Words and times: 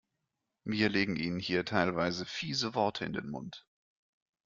Wir 0.63 0.89
legen 0.89 1.15
Ihnen 1.15 1.37
hier 1.37 1.63
teilweise 1.63 2.25
fiese 2.25 2.73
Worte 2.73 3.05
in 3.05 3.13
den 3.13 3.29
Mund. 3.29 3.67